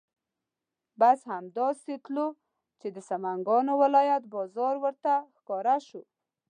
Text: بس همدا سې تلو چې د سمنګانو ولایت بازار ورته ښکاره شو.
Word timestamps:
بس 0.99 1.19
همدا 1.31 1.67
سې 1.83 1.95
تلو 2.05 2.27
چې 2.79 2.87
د 2.95 2.97
سمنګانو 3.09 3.73
ولایت 3.83 4.23
بازار 4.33 4.75
ورته 4.83 5.13
ښکاره 5.37 5.77
شو. 5.87 6.01